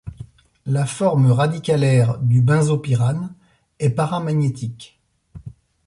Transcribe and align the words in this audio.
La 0.65 0.87
forme 0.87 1.31
radicalaire 1.31 2.17
du 2.17 2.41
benzopyrane 2.41 3.35
est 3.77 3.91
paramagnétique. 3.91 4.99